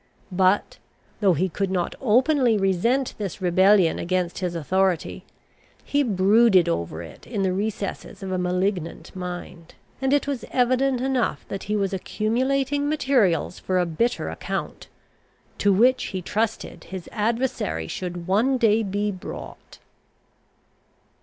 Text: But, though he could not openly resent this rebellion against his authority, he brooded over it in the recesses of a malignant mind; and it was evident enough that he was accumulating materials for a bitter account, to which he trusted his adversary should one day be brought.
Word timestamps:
But, 0.31 0.79
though 1.19 1.33
he 1.35 1.47
could 1.47 1.69
not 1.69 1.93
openly 2.01 2.57
resent 2.57 3.13
this 3.19 3.39
rebellion 3.39 3.99
against 3.99 4.39
his 4.39 4.55
authority, 4.55 5.25
he 5.83 6.01
brooded 6.01 6.67
over 6.67 7.03
it 7.03 7.27
in 7.27 7.43
the 7.43 7.53
recesses 7.53 8.23
of 8.23 8.31
a 8.31 8.39
malignant 8.39 9.15
mind; 9.15 9.75
and 10.01 10.11
it 10.11 10.25
was 10.25 10.43
evident 10.49 11.01
enough 11.01 11.47
that 11.49 11.65
he 11.65 11.75
was 11.75 11.93
accumulating 11.93 12.89
materials 12.89 13.59
for 13.59 13.77
a 13.77 13.85
bitter 13.85 14.27
account, 14.31 14.87
to 15.59 15.71
which 15.71 16.05
he 16.05 16.21
trusted 16.23 16.85
his 16.85 17.07
adversary 17.11 17.87
should 17.87 18.25
one 18.25 18.57
day 18.57 18.81
be 18.81 19.11
brought. 19.11 19.77